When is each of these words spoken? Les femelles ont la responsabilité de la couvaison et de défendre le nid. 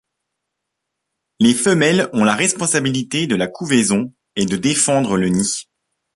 Les 1.39 1.53
femelles 1.53 2.09
ont 2.13 2.23
la 2.23 2.33
responsabilité 2.35 3.27
de 3.27 3.35
la 3.35 3.47
couvaison 3.47 4.11
et 4.35 4.47
de 4.47 4.57
défendre 4.57 5.15
le 5.15 5.29
nid. 5.29 5.67